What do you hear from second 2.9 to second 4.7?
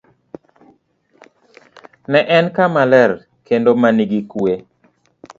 ler kendo ma nigi kuwe.